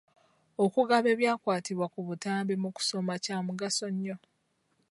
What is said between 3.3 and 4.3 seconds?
mugaso nnyo.